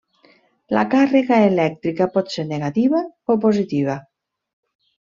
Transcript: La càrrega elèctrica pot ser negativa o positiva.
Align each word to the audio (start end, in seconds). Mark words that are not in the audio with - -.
La 0.75 0.83
càrrega 0.93 1.39
elèctrica 1.51 2.09
pot 2.17 2.35
ser 2.39 2.49
negativa 2.55 3.05
o 3.35 3.39
positiva. 3.47 4.03